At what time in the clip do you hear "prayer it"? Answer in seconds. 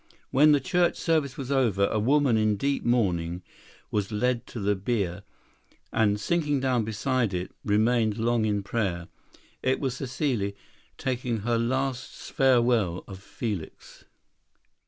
8.63-9.79